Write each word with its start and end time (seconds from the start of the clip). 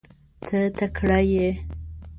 ته 0.45 0.59
تکړه 0.77 1.19
یې. 1.31 1.49